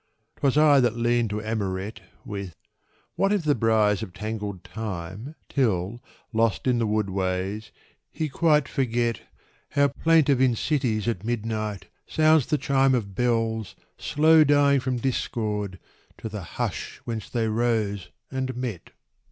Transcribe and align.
'TWas 0.39 0.57
I 0.57 0.79
that 0.79 0.95
leaned 0.97 1.29
to 1.29 1.41
Amoret 1.43 2.01
With: 2.25 2.55
"What 3.13 3.31
if 3.31 3.43
the 3.43 3.53
briars 3.53 3.99
have 4.01 4.13
tangled 4.13 4.63
Time, 4.63 5.35
Till, 5.47 6.01
lost 6.33 6.65
in 6.65 6.79
the 6.79 6.87
wood 6.87 7.11
ways, 7.11 7.69
he 8.09 8.27
quite 8.27 8.67
forget 8.67 9.21
How 9.69 9.89
plaintive 9.89 10.41
in 10.41 10.55
cities 10.55 11.07
at 11.07 11.23
midnight 11.23 11.85
sounds 12.07 12.47
the 12.47 12.57
chime 12.57 12.95
Of 12.95 13.13
bells 13.13 13.75
slow 13.99 14.43
dying 14.43 14.79
from 14.79 14.97
discord 14.97 15.77
to 16.17 16.29
the 16.29 16.41
hush 16.57 16.99
whence 17.05 17.29
they 17.29 17.47
rose 17.47 18.09
and 18.31 18.57
met. 18.57 18.89